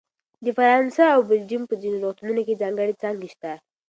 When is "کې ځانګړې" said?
2.47-2.99